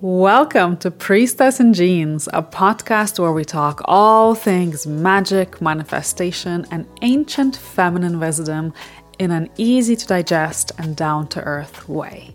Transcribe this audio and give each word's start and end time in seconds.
Welcome 0.00 0.76
to 0.76 0.92
Priestess 0.92 1.58
in 1.58 1.74
Jeans, 1.74 2.28
a 2.32 2.40
podcast 2.40 3.18
where 3.18 3.32
we 3.32 3.44
talk 3.44 3.80
all 3.86 4.32
things 4.36 4.86
magic, 4.86 5.60
manifestation, 5.60 6.64
and 6.70 6.86
ancient 7.02 7.56
feminine 7.56 8.20
wisdom 8.20 8.72
in 9.18 9.32
an 9.32 9.50
easy 9.56 9.96
to 9.96 10.06
digest 10.06 10.70
and 10.78 10.94
down 10.94 11.26
to 11.30 11.40
earth 11.40 11.88
way. 11.88 12.32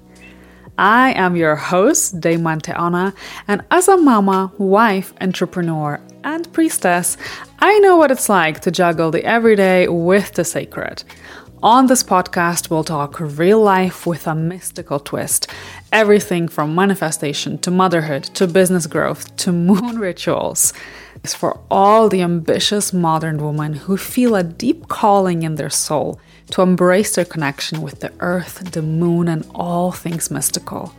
I 0.77 1.13
am 1.13 1.37
your 1.37 1.55
host, 1.55 2.19
Deimanté 2.19 2.77
Ona, 2.77 3.13
and 3.47 3.63
as 3.71 3.87
a 3.87 3.95
mama, 3.95 4.51
wife, 4.57 5.13
entrepreneur, 5.21 6.01
and 6.25 6.51
priestess, 6.51 7.15
I 7.59 7.79
know 7.79 7.95
what 7.95 8.11
it's 8.11 8.27
like 8.27 8.59
to 8.61 8.71
juggle 8.71 9.09
the 9.09 9.23
everyday 9.23 9.87
with 9.87 10.33
the 10.33 10.43
sacred. 10.43 11.05
On 11.63 11.87
this 11.87 12.03
podcast, 12.03 12.69
we'll 12.69 12.83
talk 12.83 13.21
real 13.21 13.61
life 13.61 14.05
with 14.05 14.27
a 14.27 14.35
mystical 14.35 14.99
twist. 14.99 15.47
Everything 15.93 16.47
from 16.47 16.73
manifestation 16.73 17.59
to 17.59 17.69
motherhood 17.69 18.23
to 18.33 18.47
business 18.47 18.87
growth 18.87 19.35
to 19.35 19.51
moon 19.69 19.99
rituals. 19.99 20.73
is 21.23 21.35
for 21.35 21.59
all 21.69 22.09
the 22.09 22.23
ambitious 22.23 22.91
modern 22.91 23.37
women 23.37 23.73
who 23.73 23.95
feel 23.95 24.35
a 24.35 24.41
deep 24.41 24.87
calling 24.87 25.43
in 25.43 25.53
their 25.53 25.69
soul 25.69 26.19
to 26.49 26.63
embrace 26.63 27.13
their 27.13 27.25
connection 27.25 27.83
with 27.83 27.99
the 27.99 28.11
earth, 28.21 28.71
the 28.71 28.81
moon, 28.81 29.27
and 29.27 29.45
all 29.53 29.91
things 29.91 30.31
mystical. 30.31 30.95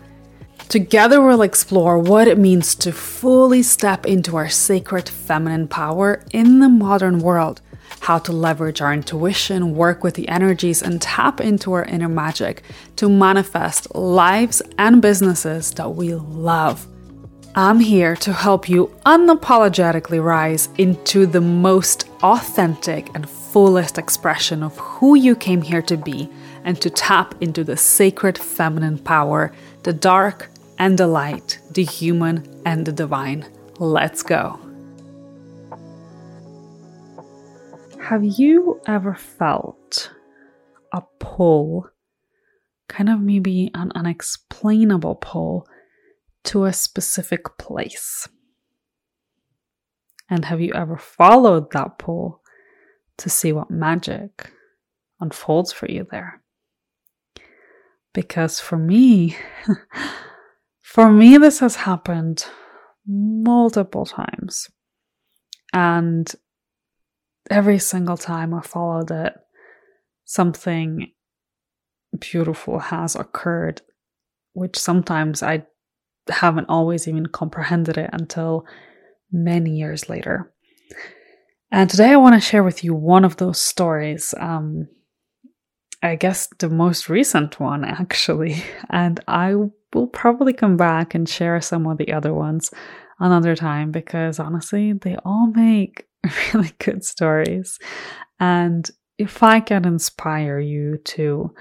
Together, 0.68 1.20
we'll 1.20 1.42
explore 1.42 1.98
what 1.98 2.28
it 2.28 2.38
means 2.38 2.76
to 2.76 2.92
fully 2.92 3.64
step 3.64 4.06
into 4.06 4.36
our 4.36 4.48
sacred 4.48 5.08
feminine 5.08 5.66
power 5.66 6.22
in 6.30 6.60
the 6.60 6.68
modern 6.68 7.18
world 7.18 7.60
how 8.04 8.18
to 8.18 8.32
leverage 8.32 8.82
our 8.82 8.92
intuition, 8.92 9.74
work 9.74 10.04
with 10.04 10.12
the 10.14 10.28
energies, 10.28 10.82
and 10.82 11.00
tap 11.00 11.40
into 11.40 11.72
our 11.72 11.84
inner 11.84 12.08
magic 12.08 12.62
to 12.96 13.08
manifest 13.08 13.94
lives 13.94 14.60
and 14.76 15.00
businesses 15.00 15.70
that 15.72 15.88
we 15.88 16.14
love. 16.14 16.86
I'm 17.54 17.80
here 17.80 18.14
to 18.16 18.32
help 18.34 18.68
you 18.68 18.94
unapologetically 19.06 20.22
rise 20.22 20.68
into 20.76 21.24
the 21.24 21.40
most 21.40 22.10
authentic 22.22 23.08
and 23.14 23.26
fullest 23.26 23.96
expression 23.96 24.62
of 24.62 24.76
who 24.76 25.14
you 25.14 25.34
came 25.34 25.62
here 25.62 25.82
to 25.82 25.96
be 25.96 26.28
and 26.62 26.78
to 26.82 26.90
tap 26.90 27.34
into 27.40 27.64
the 27.64 27.78
sacred 27.78 28.36
feminine 28.36 28.98
power, 28.98 29.50
the 29.84 29.94
dark 29.94 30.50
and 30.78 30.98
the 30.98 31.06
light, 31.06 31.58
the 31.70 31.84
human 31.84 32.60
and 32.66 32.84
the 32.84 32.92
divine. 32.92 33.46
Let's 33.78 34.22
go. 34.22 34.63
Have 38.08 38.22
you 38.22 38.82
ever 38.86 39.14
felt 39.14 40.12
a 40.92 41.00
pull, 41.18 41.88
kind 42.86 43.08
of 43.08 43.18
maybe 43.18 43.70
an 43.72 43.92
unexplainable 43.94 45.14
pull, 45.14 45.66
to 46.42 46.66
a 46.66 46.72
specific 46.74 47.56
place? 47.56 48.28
And 50.28 50.44
have 50.44 50.60
you 50.60 50.74
ever 50.74 50.98
followed 50.98 51.70
that 51.70 51.98
pull 51.98 52.42
to 53.16 53.30
see 53.30 53.52
what 53.52 53.70
magic 53.70 54.50
unfolds 55.18 55.72
for 55.72 55.90
you 55.90 56.06
there? 56.10 56.42
Because 58.12 58.60
for 58.60 58.76
me, 58.76 59.34
for 60.82 61.10
me, 61.10 61.38
this 61.38 61.60
has 61.60 61.76
happened 61.76 62.44
multiple 63.06 64.04
times. 64.04 64.68
And 65.72 66.30
every 67.50 67.78
single 67.78 68.16
time 68.16 68.54
I 68.54 68.62
followed 68.62 69.10
it, 69.10 69.34
something 70.24 71.12
beautiful 72.18 72.78
has 72.78 73.14
occurred, 73.16 73.82
which 74.52 74.78
sometimes 74.78 75.42
I 75.42 75.66
haven't 76.28 76.68
always 76.68 77.06
even 77.06 77.26
comprehended 77.26 77.98
it 77.98 78.10
until 78.12 78.66
many 79.30 79.76
years 79.76 80.08
later. 80.08 80.52
And 81.70 81.90
today 81.90 82.12
I 82.12 82.16
want 82.16 82.34
to 82.34 82.40
share 82.40 82.62
with 82.62 82.84
you 82.84 82.94
one 82.94 83.24
of 83.24 83.36
those 83.36 83.58
stories. 83.58 84.32
Um, 84.38 84.88
I 86.02 86.16
guess 86.16 86.48
the 86.58 86.68
most 86.68 87.08
recent 87.08 87.58
one, 87.58 87.84
actually. 87.84 88.62
And 88.90 89.20
I 89.26 89.54
will 89.92 90.06
probably 90.06 90.52
come 90.52 90.76
back 90.76 91.14
and 91.14 91.28
share 91.28 91.60
some 91.60 91.86
of 91.86 91.98
the 91.98 92.12
other 92.12 92.32
ones 92.32 92.70
another 93.18 93.56
time 93.56 93.90
because 93.90 94.38
honestly, 94.38 94.92
they 94.92 95.16
all 95.24 95.48
make 95.48 96.06
really 96.54 96.72
good 96.78 97.04
stories. 97.04 97.78
And 98.40 98.90
if 99.18 99.42
I 99.42 99.60
can 99.60 99.84
inspire 99.84 100.58
you 100.58 100.98
to 100.98 101.54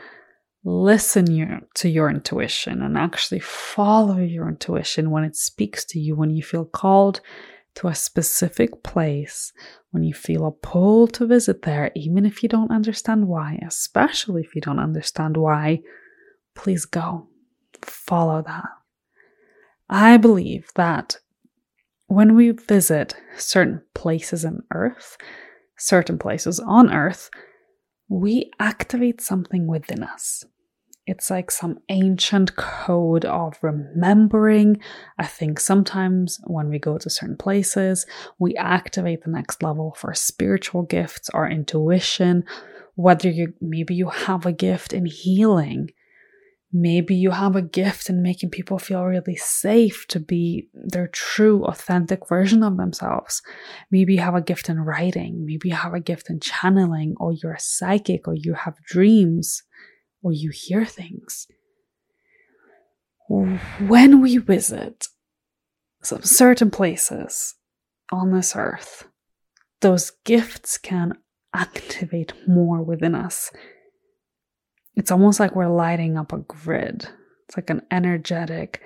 listen 0.64 1.30
your, 1.30 1.62
to 1.76 1.90
your 1.90 2.10
intuition 2.10 2.82
and 2.82 2.98
actually 2.98 3.40
follow 3.40 4.18
your 4.18 4.48
intuition 4.48 5.12
when 5.12 5.24
it 5.24 5.36
speaks 5.36 5.86
to 5.86 6.00
you, 6.00 6.16
when 6.16 6.30
you 6.30 6.42
feel 6.42 6.66
called 6.66 7.22
to 7.76 7.88
a 7.88 7.96
specific 7.96 8.84
place, 8.84 9.52
when 9.92 10.04
you 10.04 10.14
feel 10.14 10.46
a 10.46 10.52
pull 10.52 11.08
to 11.08 11.26
visit 11.26 11.64
there, 11.64 11.92
even 11.96 12.26
if 12.26 12.44
you 12.44 12.50
don't 12.50 12.72
understand 12.72 13.28
why, 13.28 13.60
especially 13.66 14.42
if 14.42 14.56
you 14.56 14.62
don't 14.62 14.80
understand 14.80 15.38
why, 15.38 15.82
please 16.56 16.86
go. 16.86 17.28
Follow 17.82 18.42
that. 18.44 18.70
I 19.90 20.18
believe 20.18 20.70
that 20.76 21.18
when 22.14 22.36
we 22.36 22.52
visit 22.52 23.16
certain 23.38 23.82
places 23.96 24.46
on 24.46 24.62
Earth, 24.72 25.18
certain 25.78 26.20
places 26.20 26.60
on 26.60 26.94
Earth, 26.94 27.30
we 28.08 28.52
activate 28.60 29.20
something 29.20 29.66
within 29.66 30.04
us. 30.04 30.44
It's 31.06 31.30
like 31.30 31.52
some 31.52 31.80
ancient 31.90 32.56
code 32.56 33.26
of 33.26 33.58
remembering. 33.62 34.80
I 35.18 35.26
think 35.26 35.60
sometimes 35.60 36.40
when 36.46 36.70
we 36.70 36.80
go 36.80 36.98
to 36.98 37.10
certain 37.10 37.36
places, 37.36 38.06
we 38.40 38.56
activate 38.56 39.24
the 39.24 39.32
next 39.32 39.64
level 39.64 39.96
for 39.98 40.14
spiritual 40.14 40.84
gifts 40.84 41.30
or 41.34 41.50
intuition. 41.50 42.46
Whether 42.96 43.30
you 43.30 43.54
maybe 43.60 43.96
you 43.96 44.10
have 44.10 44.46
a 44.46 44.54
gift 44.54 44.94
in 44.94 45.08
healing, 45.08 45.90
Maybe 46.76 47.14
you 47.14 47.30
have 47.30 47.56
a 47.56 47.62
gift 47.62 48.10
in 48.10 48.24
making 48.24 48.50
people 48.50 48.80
feel 48.80 49.04
really 49.04 49.36
safe 49.36 50.08
to 50.08 50.20
be 50.20 50.70
their 50.74 51.08
true, 51.08 51.64
authentic 51.66 52.28
version 52.28 52.64
of 52.64 52.78
themselves. 52.78 53.44
Maybe 53.92 54.16
you 54.16 54.22
have 54.22 54.34
a 54.34 54.42
gift 54.42 54.70
in 54.70 54.80
writing. 54.80 55.46
Maybe 55.46 55.70
you 55.70 55.76
have 55.76 55.94
a 55.94 56.00
gift 56.00 56.32
in 56.32 56.40
channeling, 56.40 57.14
or 57.18 57.32
you're 57.32 57.54
a 57.54 57.60
psychic, 57.60 58.28
or 58.28 58.34
you 58.34 58.56
have 58.56 58.84
dreams, 58.86 59.62
or 60.24 60.32
you 60.32 60.50
hear 60.50 60.84
things. 60.84 61.46
When 63.30 64.22
we 64.22 64.38
visit 64.38 65.08
some 66.02 66.24
certain 66.24 66.72
places 66.72 67.54
on 68.12 68.32
this 68.32 68.56
earth, 68.56 69.08
those 69.82 70.12
gifts 70.26 70.80
can 70.80 71.14
activate 71.54 72.34
more 72.48 72.82
within 72.82 73.14
us 73.14 73.52
it's 74.96 75.12
almost 75.12 75.40
like 75.40 75.56
we're 75.56 75.68
lighting 75.68 76.18
up 76.18 76.34
a 76.34 76.38
grid. 76.38 77.08
It's 77.48 77.58
like 77.58 77.70
an 77.70 77.82
energetic 77.92 78.82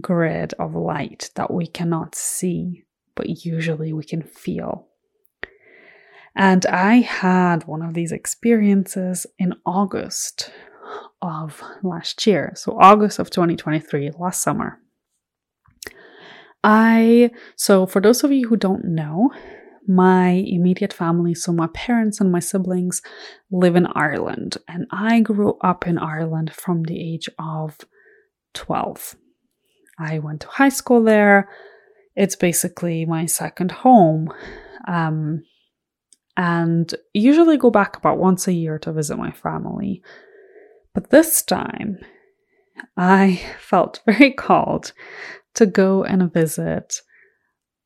grid 0.00 0.54
of 0.58 0.74
light 0.74 1.30
that 1.34 1.52
we 1.52 1.66
cannot 1.66 2.14
see, 2.14 2.84
but 3.14 3.44
usually 3.44 3.92
we 3.92 4.04
can 4.04 4.22
feel. 4.22 4.86
And 6.36 6.64
I 6.66 6.96
had 6.96 7.66
one 7.66 7.82
of 7.82 7.94
these 7.94 8.12
experiences 8.12 9.26
in 9.38 9.54
August 9.66 10.52
of 11.20 11.62
last 11.82 12.26
year. 12.26 12.52
So, 12.54 12.78
August 12.80 13.18
of 13.18 13.30
2023, 13.30 14.12
last 14.18 14.42
summer. 14.42 14.78
I, 16.62 17.30
so 17.56 17.86
for 17.86 18.00
those 18.00 18.22
of 18.22 18.32
you 18.32 18.48
who 18.48 18.56
don't 18.56 18.84
know, 18.84 19.30
my 19.86 20.28
immediate 20.28 20.92
family, 20.92 21.34
so 21.34 21.52
my 21.52 21.68
parents 21.68 22.20
and 22.20 22.30
my 22.30 22.38
siblings, 22.38 23.02
live 23.50 23.76
in 23.76 23.86
Ireland. 23.86 24.56
And 24.68 24.86
I 24.90 25.20
grew 25.20 25.58
up 25.62 25.86
in 25.86 25.98
Ireland 25.98 26.52
from 26.52 26.84
the 26.84 27.00
age 27.00 27.28
of 27.38 27.78
12. 28.54 29.16
I 29.98 30.18
went 30.18 30.42
to 30.42 30.48
high 30.48 30.68
school 30.68 31.02
there. 31.02 31.48
It's 32.16 32.36
basically 32.36 33.04
my 33.04 33.26
second 33.26 33.70
home. 33.70 34.32
Um, 34.86 35.44
and 36.36 36.94
usually 37.12 37.56
go 37.56 37.70
back 37.70 37.96
about 37.96 38.18
once 38.18 38.48
a 38.48 38.52
year 38.52 38.78
to 38.78 38.92
visit 38.92 39.16
my 39.16 39.30
family. 39.30 40.02
But 40.94 41.10
this 41.10 41.42
time, 41.42 41.98
I 42.96 43.42
felt 43.60 44.00
very 44.06 44.32
called 44.32 44.92
to 45.54 45.66
go 45.66 46.04
and 46.04 46.32
visit 46.32 47.00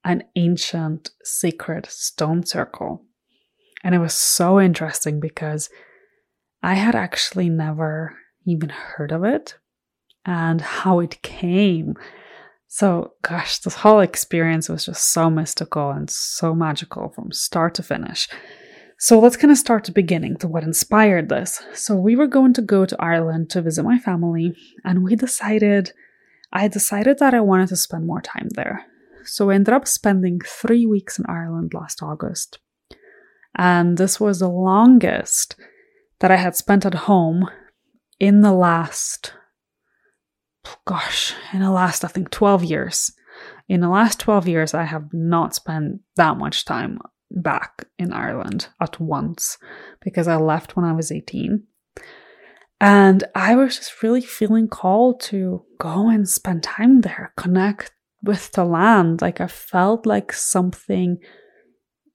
an 0.04 0.24
ancient 0.36 1.10
sacred 1.22 1.86
stone 1.86 2.44
circle. 2.44 3.04
And 3.82 3.94
it 3.94 3.98
was 3.98 4.14
so 4.14 4.60
interesting 4.60 5.20
because 5.20 5.68
I 6.62 6.74
had 6.74 6.94
actually 6.94 7.48
never 7.48 8.16
even 8.46 8.70
heard 8.70 9.12
of 9.12 9.24
it 9.24 9.56
and 10.24 10.60
how 10.60 11.00
it 11.00 11.22
came. 11.22 11.94
So, 12.68 13.12
gosh, 13.22 13.58
this 13.58 13.76
whole 13.76 14.00
experience 14.00 14.68
was 14.68 14.86
just 14.86 15.12
so 15.12 15.30
mystical 15.30 15.90
and 15.90 16.10
so 16.10 16.54
magical 16.54 17.10
from 17.10 17.30
start 17.32 17.74
to 17.74 17.82
finish. 17.82 18.28
So, 18.98 19.18
let's 19.20 19.36
kind 19.36 19.50
of 19.50 19.58
start 19.58 19.84
the 19.84 19.92
beginning 19.92 20.36
to 20.38 20.48
what 20.48 20.64
inspired 20.64 21.28
this. 21.28 21.62
So, 21.74 21.94
we 21.94 22.16
were 22.16 22.26
going 22.26 22.52
to 22.54 22.62
go 22.62 22.86
to 22.86 22.96
Ireland 22.98 23.50
to 23.50 23.62
visit 23.62 23.84
my 23.84 23.98
family, 23.98 24.56
and 24.84 25.04
we 25.04 25.14
decided 25.14 25.92
I 26.52 26.68
decided 26.68 27.18
that 27.18 27.34
I 27.34 27.40
wanted 27.40 27.68
to 27.68 27.76
spend 27.76 28.06
more 28.06 28.20
time 28.20 28.48
there. 28.54 28.86
So 29.24 29.50
I 29.50 29.54
ended 29.54 29.74
up 29.74 29.88
spending 29.88 30.40
three 30.40 30.86
weeks 30.86 31.18
in 31.18 31.24
Ireland 31.28 31.72
last 31.74 32.02
August. 32.02 32.58
And 33.56 33.96
this 33.96 34.18
was 34.18 34.40
the 34.40 34.48
longest 34.48 35.56
that 36.20 36.30
I 36.30 36.36
had 36.36 36.56
spent 36.56 36.84
at 36.84 36.94
home 36.94 37.48
in 38.18 38.40
the 38.40 38.52
last, 38.52 39.32
gosh, 40.86 41.34
in 41.52 41.60
the 41.60 41.70
last, 41.70 42.04
I 42.04 42.08
think, 42.08 42.30
12 42.30 42.64
years. 42.64 43.12
In 43.68 43.80
the 43.80 43.88
last 43.88 44.20
12 44.20 44.48
years, 44.48 44.74
I 44.74 44.84
have 44.84 45.12
not 45.12 45.54
spent 45.54 46.00
that 46.16 46.36
much 46.36 46.64
time 46.64 46.98
back 47.30 47.86
in 47.98 48.12
Ireland 48.12 48.68
at 48.80 49.00
once 49.00 49.58
because 50.02 50.28
I 50.28 50.36
left 50.36 50.76
when 50.76 50.84
I 50.84 50.92
was 50.92 51.10
18. 51.10 51.64
And 52.80 53.24
I 53.34 53.54
was 53.54 53.76
just 53.76 54.02
really 54.02 54.20
feeling 54.20 54.68
called 54.68 55.20
to 55.22 55.64
go 55.78 56.08
and 56.08 56.28
spend 56.28 56.62
time 56.62 57.00
there, 57.00 57.32
connect 57.36 57.92
with 58.24 58.52
the 58.52 58.64
land. 58.64 59.22
Like 59.22 59.40
I 59.40 59.46
felt 59.46 60.06
like 60.06 60.32
something 60.32 61.18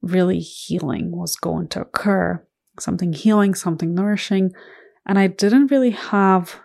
really 0.01 0.39
healing 0.39 1.11
was 1.11 1.35
going 1.35 1.67
to 1.69 1.81
occur 1.81 2.45
something 2.81 3.13
healing, 3.13 3.53
something 3.53 3.93
nourishing. 3.93 4.51
And 5.05 5.19
I 5.19 5.27
didn't 5.27 5.71
really 5.71 5.91
have 5.91 6.55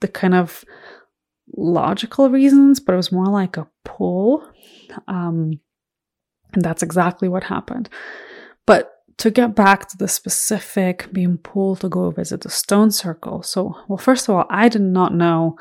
the 0.00 0.08
kind 0.08 0.34
of 0.34 0.64
logical 1.56 2.30
reasons, 2.30 2.80
but 2.80 2.92
it 2.92 2.96
was 2.96 3.12
more 3.12 3.26
like 3.26 3.56
a 3.56 3.68
pull. 3.84 4.48
Um, 5.08 5.60
and 6.52 6.64
that's 6.64 6.82
exactly 6.82 7.28
what 7.28 7.44
happened. 7.44 7.88
But 8.66 8.92
to 9.18 9.30
get 9.30 9.54
back 9.54 9.88
to 9.88 9.96
the 9.96 10.08
specific 10.08 11.08
being 11.12 11.38
pulled 11.38 11.80
to 11.80 11.88
go 11.88 12.10
visit 12.10 12.42
the 12.42 12.50
stone 12.50 12.90
circle. 12.90 13.42
So, 13.42 13.74
well, 13.88 13.96
first 13.96 14.28
of 14.28 14.34
all, 14.34 14.46
I 14.50 14.68
did 14.68 14.82
not 14.82 15.14
know 15.14 15.56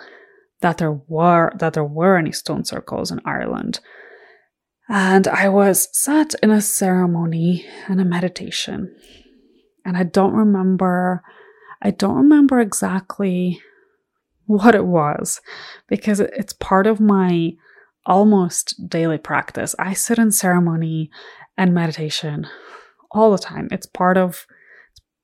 that 0.66 0.80
there 0.80 1.00
were 1.08 1.52
that 1.60 1.74
there 1.74 1.86
were 1.86 2.18
any 2.18 2.32
stone 2.32 2.66
circles 2.66 3.12
in 3.12 3.22
Ireland. 3.24 3.80
And 4.90 5.28
I 5.28 5.48
was 5.48 5.90
sat 5.92 6.34
in 6.42 6.50
a 6.50 6.60
ceremony 6.60 7.68
and 7.88 8.02
a 8.02 8.06
meditation. 8.06 8.96
And 9.86 9.96
I 9.96 10.02
don't 10.02 10.34
remember 10.34 11.22
I 11.84 11.92
don't 11.92 12.16
remember 12.16 12.60
exactly 12.60 13.62
what 14.48 14.74
it 14.74 14.88
was 14.88 15.40
because 15.88 16.20
it's 16.20 16.54
part 16.54 16.88
of 16.88 17.00
my 17.00 17.52
almost 18.08 18.90
daily 18.90 19.20
practice. 19.20 19.76
I 19.78 19.94
sit 19.94 20.18
in 20.18 20.32
ceremony 20.32 21.12
and 21.60 21.76
meditation 21.76 22.48
all 23.12 23.32
the 23.32 23.38
time. 23.38 23.68
It's 23.70 23.86
part 23.86 24.18
of 24.18 24.48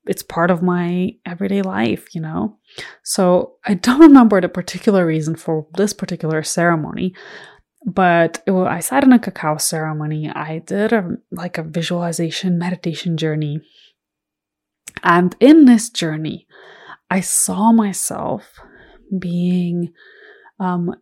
it's 0.06 0.24
part 0.24 0.50
of 0.52 0.64
my 0.64 1.12
everyday 1.26 1.62
life, 1.62 2.14
you 2.16 2.22
know? 2.22 2.58
So 3.04 3.56
I 3.66 3.76
don't 3.76 4.00
remember 4.10 4.42
the 4.42 4.50
particular 4.50 5.06
reason 5.06 5.36
for 5.36 5.68
this 5.76 5.94
particular 5.94 6.44
ceremony, 6.44 7.14
but 7.86 8.42
it, 8.46 8.52
I 8.52 8.80
sat 8.80 9.04
in 9.04 9.14
a 9.14 9.20
cacao 9.20 9.58
ceremony. 9.58 10.30
I 10.30 10.60
did 10.60 10.94
a 10.94 11.18
like 11.32 11.58
a 11.58 11.64
visualization 11.64 12.58
meditation 12.58 13.18
journey. 13.18 13.62
And 15.04 15.36
in 15.40 15.66
this 15.66 15.90
journey, 15.90 16.48
I 17.10 17.22
saw 17.22 17.72
myself 17.72 18.60
being 19.20 19.94
um 20.60 20.96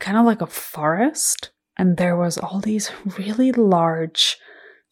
kind 0.00 0.18
of 0.18 0.26
like 0.26 0.40
a 0.40 0.46
forest 0.46 1.52
and 1.78 1.96
there 1.96 2.16
was 2.16 2.36
all 2.36 2.60
these 2.60 2.90
really 3.18 3.52
large 3.52 4.36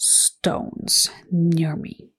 stones 0.02 1.08
near 1.30 1.76
me. 1.76 2.10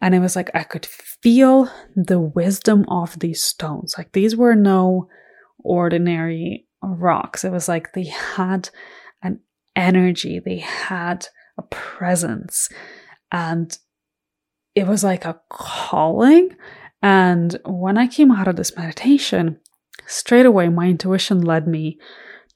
And 0.00 0.16
it 0.16 0.18
was 0.18 0.34
like 0.34 0.50
I 0.52 0.64
could 0.64 0.84
feel 0.84 1.70
the 1.94 2.18
wisdom 2.18 2.84
of 2.88 3.20
these 3.20 3.42
stones. 3.42 3.94
Like 3.96 4.12
these 4.12 4.34
were 4.34 4.56
no 4.56 5.08
ordinary 5.60 6.66
rocks. 6.82 7.44
It 7.44 7.52
was 7.52 7.68
like 7.68 7.92
they 7.92 8.06
had 8.06 8.68
an 9.22 9.40
energy, 9.76 10.40
they 10.44 10.58
had 10.58 11.28
a 11.56 11.62
presence. 11.62 12.68
And 13.30 13.78
it 14.74 14.88
was 14.88 15.04
like 15.04 15.24
a 15.24 15.40
calling. 15.50 16.56
And 17.00 17.60
when 17.64 17.96
I 17.96 18.08
came 18.08 18.32
out 18.32 18.48
of 18.48 18.56
this 18.56 18.76
meditation, 18.76 19.60
straight 20.08 20.46
away 20.46 20.68
my 20.68 20.86
intuition 20.88 21.42
led 21.42 21.68
me 21.68 22.00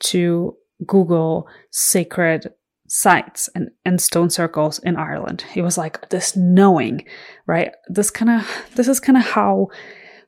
to 0.00 0.56
Google 0.84 1.46
sacred 1.70 2.52
sites 2.88 3.48
and, 3.54 3.70
and 3.84 4.00
stone 4.00 4.30
circles 4.30 4.78
in 4.80 4.96
Ireland. 4.96 5.44
It 5.54 5.62
was 5.62 5.78
like 5.78 6.08
this 6.10 6.36
knowing, 6.36 7.04
right? 7.46 7.72
This 7.88 8.10
kind 8.10 8.30
of, 8.30 8.48
this 8.74 8.88
is 8.88 9.00
kind 9.00 9.16
of 9.16 9.24
how 9.24 9.68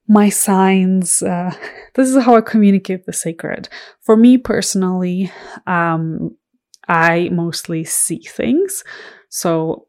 my 0.08 0.28
signs, 0.28 1.22
uh, 1.22 1.54
this 1.94 2.08
is 2.08 2.22
how 2.22 2.36
I 2.36 2.40
communicate 2.40 3.06
the 3.06 3.12
sacred. 3.12 3.68
For 4.02 4.16
me 4.16 4.38
personally, 4.38 5.30
um, 5.66 6.36
I 6.88 7.28
mostly 7.30 7.84
see 7.84 8.20
things. 8.20 8.82
So 9.28 9.88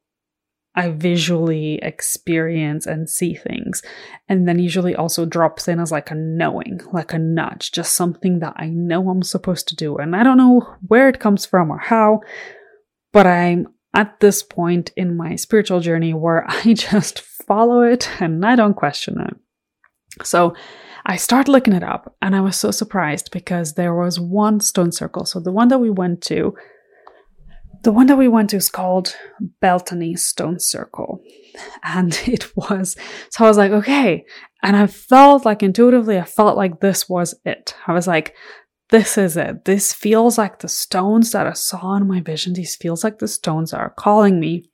I 0.75 0.89
visually 0.91 1.75
experience 1.81 2.85
and 2.85 3.09
see 3.09 3.33
things. 3.33 3.81
And 4.27 4.47
then 4.47 4.59
usually 4.59 4.95
also 4.95 5.25
drops 5.25 5.67
in 5.67 5.79
as 5.79 5.91
like 5.91 6.11
a 6.11 6.15
knowing, 6.15 6.81
like 6.93 7.13
a 7.13 7.19
nudge, 7.19 7.71
just 7.71 7.95
something 7.95 8.39
that 8.39 8.53
I 8.55 8.67
know 8.67 9.09
I'm 9.09 9.23
supposed 9.23 9.67
to 9.69 9.75
do. 9.75 9.97
And 9.97 10.15
I 10.15 10.23
don't 10.23 10.37
know 10.37 10.75
where 10.87 11.09
it 11.09 11.19
comes 11.19 11.45
from 11.45 11.71
or 11.71 11.79
how, 11.79 12.21
but 13.11 13.27
I'm 13.27 13.67
at 13.93 14.19
this 14.19 14.43
point 14.43 14.91
in 14.95 15.17
my 15.17 15.35
spiritual 15.35 15.79
journey 15.79 16.13
where 16.13 16.45
I 16.49 16.73
just 16.73 17.21
follow 17.21 17.81
it 17.81 18.09
and 18.21 18.45
I 18.45 18.55
don't 18.55 18.75
question 18.75 19.19
it. 19.21 20.25
So 20.25 20.55
I 21.05 21.15
start 21.15 21.47
looking 21.47 21.73
it 21.73 21.83
up 21.83 22.15
and 22.21 22.35
I 22.35 22.41
was 22.41 22.57
so 22.57 22.71
surprised 22.71 23.31
because 23.31 23.73
there 23.73 23.95
was 23.95 24.19
one 24.19 24.59
stone 24.59 24.91
circle. 24.91 25.25
So 25.25 25.39
the 25.39 25.51
one 25.51 25.69
that 25.69 25.79
we 25.79 25.89
went 25.89 26.21
to 26.23 26.55
the 27.83 27.91
one 27.91 28.07
that 28.07 28.17
we 28.17 28.27
went 28.27 28.49
to 28.49 28.57
is 28.57 28.69
called 28.69 29.15
Beltany 29.61 30.17
Stone 30.17 30.59
Circle. 30.59 31.21
And 31.83 32.17
it 32.25 32.55
was, 32.55 32.95
so 33.31 33.43
I 33.43 33.47
was 33.47 33.57
like, 33.57 33.71
okay. 33.71 34.25
And 34.63 34.77
I 34.77 34.87
felt 34.87 35.45
like 35.45 35.63
intuitively, 35.63 36.17
I 36.19 36.23
felt 36.23 36.55
like 36.55 36.79
this 36.79 37.09
was 37.09 37.35
it. 37.43 37.75
I 37.87 37.93
was 37.93 38.07
like, 38.07 38.35
this 38.89 39.17
is 39.17 39.37
it. 39.37 39.65
This 39.65 39.93
feels 39.93 40.37
like 40.37 40.59
the 40.59 40.67
stones 40.67 41.31
that 41.31 41.47
I 41.47 41.53
saw 41.53 41.95
in 41.95 42.07
my 42.07 42.21
vision. 42.21 42.53
These 42.53 42.75
feels 42.75 43.03
like 43.03 43.19
the 43.19 43.27
stones 43.27 43.73
are 43.73 43.91
calling 43.91 44.39
me. 44.39 44.69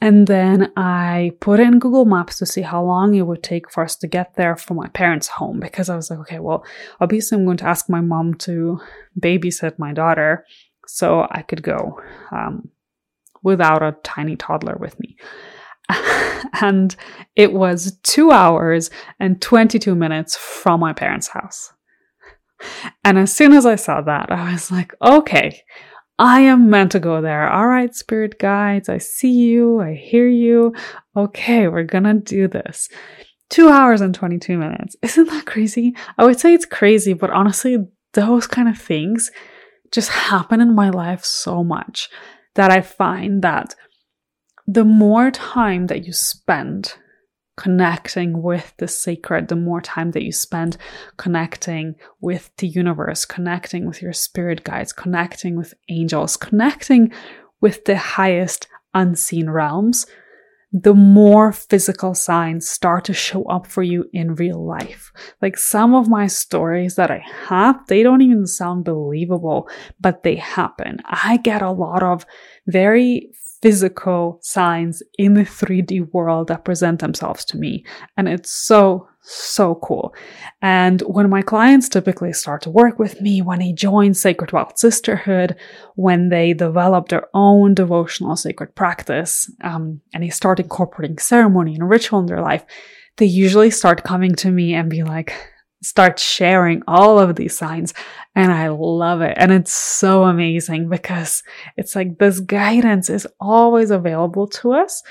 And 0.00 0.26
then 0.26 0.72
I 0.76 1.32
put 1.40 1.60
in 1.60 1.78
Google 1.78 2.04
Maps 2.04 2.38
to 2.38 2.46
see 2.46 2.62
how 2.62 2.82
long 2.82 3.14
it 3.14 3.22
would 3.22 3.42
take 3.42 3.70
for 3.70 3.84
us 3.84 3.94
to 3.96 4.08
get 4.08 4.34
there 4.34 4.56
from 4.56 4.76
my 4.76 4.88
parents' 4.88 5.28
home 5.28 5.60
because 5.60 5.88
I 5.88 5.94
was 5.94 6.10
like, 6.10 6.18
okay, 6.20 6.40
well, 6.40 6.64
obviously 7.00 7.38
I'm 7.38 7.44
going 7.44 7.56
to 7.58 7.68
ask 7.68 7.88
my 7.88 8.00
mom 8.00 8.34
to 8.34 8.80
babysit 9.20 9.78
my 9.78 9.92
daughter 9.92 10.44
so 10.88 11.28
I 11.30 11.42
could 11.42 11.62
go 11.62 12.00
um, 12.32 12.68
without 13.44 13.82
a 13.82 13.96
tiny 14.02 14.34
toddler 14.34 14.76
with 14.78 14.98
me. 14.98 15.16
and 16.60 16.96
it 17.36 17.52
was 17.52 17.98
two 18.02 18.32
hours 18.32 18.90
and 19.20 19.40
22 19.40 19.94
minutes 19.94 20.36
from 20.36 20.80
my 20.80 20.92
parents' 20.92 21.28
house. 21.28 21.72
And 23.04 23.18
as 23.18 23.32
soon 23.32 23.52
as 23.52 23.66
I 23.66 23.76
saw 23.76 24.00
that, 24.02 24.30
I 24.30 24.52
was 24.52 24.70
like, 24.70 24.94
okay, 25.02 25.62
I 26.18 26.40
am 26.40 26.70
meant 26.70 26.92
to 26.92 27.00
go 27.00 27.20
there. 27.20 27.50
All 27.50 27.66
right, 27.66 27.94
spirit 27.94 28.38
guides, 28.38 28.88
I 28.88 28.98
see 28.98 29.32
you, 29.32 29.80
I 29.80 29.94
hear 29.94 30.28
you. 30.28 30.74
Okay, 31.16 31.68
we're 31.68 31.84
gonna 31.84 32.14
do 32.14 32.48
this. 32.48 32.88
Two 33.50 33.68
hours 33.68 34.00
and 34.00 34.14
22 34.14 34.56
minutes. 34.56 34.96
Isn't 35.02 35.28
that 35.28 35.46
crazy? 35.46 35.94
I 36.16 36.24
would 36.24 36.40
say 36.40 36.54
it's 36.54 36.64
crazy, 36.64 37.12
but 37.12 37.30
honestly, 37.30 37.78
those 38.14 38.46
kind 38.46 38.68
of 38.68 38.78
things 38.78 39.30
just 39.90 40.10
happen 40.10 40.60
in 40.60 40.74
my 40.74 40.90
life 40.90 41.24
so 41.24 41.62
much 41.62 42.08
that 42.54 42.70
I 42.70 42.80
find 42.80 43.42
that 43.42 43.74
the 44.66 44.84
more 44.84 45.30
time 45.30 45.88
that 45.88 46.06
you 46.06 46.12
spend 46.12 46.94
connecting 47.56 48.42
with 48.42 48.72
the 48.78 48.88
sacred, 48.88 49.48
the 49.48 49.56
more 49.56 49.80
time 49.80 50.12
that 50.12 50.22
you 50.22 50.32
spend 50.32 50.76
connecting 51.16 51.94
with 52.20 52.50
the 52.56 52.66
universe, 52.66 53.24
connecting 53.24 53.86
with 53.86 54.00
your 54.00 54.12
spirit 54.12 54.64
guides, 54.64 54.92
connecting 54.92 55.56
with 55.56 55.74
angels, 55.88 56.36
connecting 56.36 57.12
with 57.60 57.84
the 57.84 57.96
highest 57.96 58.68
unseen 58.94 59.50
realms, 59.50 60.06
the 60.72 60.94
more 60.94 61.52
physical 61.52 62.14
signs 62.14 62.66
start 62.68 63.04
to 63.04 63.12
show 63.12 63.44
up 63.44 63.66
for 63.66 63.82
you 63.82 64.06
in 64.14 64.34
real 64.36 64.64
life. 64.64 65.12
Like 65.42 65.58
some 65.58 65.94
of 65.94 66.08
my 66.08 66.26
stories 66.26 66.94
that 66.94 67.10
I 67.10 67.22
have, 67.48 67.86
they 67.88 68.02
don't 68.02 68.22
even 68.22 68.46
sound 68.46 68.84
believable, 68.84 69.68
but 70.00 70.22
they 70.22 70.36
happen. 70.36 70.98
I 71.04 71.36
get 71.36 71.60
a 71.60 71.70
lot 71.70 72.02
of 72.02 72.24
very 72.66 73.30
physical 73.62 74.38
signs 74.42 75.02
in 75.18 75.34
the 75.34 75.42
3D 75.42 76.12
world 76.12 76.48
that 76.48 76.64
present 76.64 77.00
themselves 77.00 77.44
to 77.46 77.56
me. 77.56 77.84
And 78.16 78.28
it's 78.28 78.50
so, 78.50 79.08
so 79.20 79.76
cool. 79.76 80.12
And 80.60 81.00
when 81.02 81.30
my 81.30 81.42
clients 81.42 81.88
typically 81.88 82.32
start 82.32 82.62
to 82.62 82.70
work 82.70 82.98
with 82.98 83.20
me, 83.20 83.40
when 83.40 83.60
they 83.60 83.72
join 83.72 84.14
Sacred 84.14 84.52
Wild 84.52 84.78
Sisterhood, 84.78 85.56
when 85.94 86.28
they 86.28 86.52
develop 86.52 87.08
their 87.08 87.28
own 87.32 87.72
devotional 87.74 88.34
sacred 88.34 88.74
practice, 88.74 89.50
um, 89.62 90.00
and 90.12 90.24
they 90.24 90.30
start 90.30 90.58
incorporating 90.58 91.18
ceremony 91.18 91.74
and 91.76 91.88
ritual 91.88 92.18
in 92.18 92.26
their 92.26 92.42
life, 92.42 92.64
they 93.18 93.26
usually 93.26 93.70
start 93.70 94.02
coming 94.02 94.34
to 94.34 94.50
me 94.50 94.74
and 94.74 94.90
be 94.90 95.04
like, 95.04 95.32
starts 95.82 96.22
sharing 96.22 96.82
all 96.86 97.18
of 97.18 97.36
these 97.36 97.56
signs. 97.56 97.92
And 98.34 98.52
I 98.52 98.68
love 98.68 99.20
it. 99.20 99.34
And 99.36 99.52
it's 99.52 99.72
so 99.72 100.24
amazing 100.24 100.88
because 100.88 101.42
it's 101.76 101.94
like 101.94 102.18
this 102.18 102.40
guidance 102.40 103.10
is 103.10 103.26
always 103.40 103.90
available 103.90 104.46
to 104.48 104.72
us, 104.72 105.02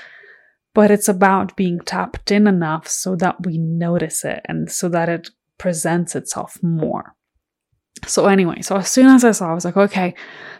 but 0.74 0.90
it's 0.90 1.08
about 1.08 1.56
being 1.56 1.78
tapped 1.80 2.30
in 2.30 2.46
enough 2.46 2.88
so 2.88 3.14
that 3.16 3.46
we 3.46 3.58
notice 3.58 4.24
it 4.24 4.40
and 4.46 4.70
so 4.70 4.88
that 4.88 5.08
it 5.08 5.30
presents 5.58 6.16
itself 6.16 6.58
more. 6.62 7.14
So, 8.06 8.26
anyway, 8.26 8.62
so 8.62 8.76
as 8.76 8.90
soon 8.90 9.06
as 9.06 9.24
I 9.24 9.30
saw, 9.30 9.50
I 9.50 9.54
was 9.54 9.64
like, 9.64 9.76
okay, 9.76 10.14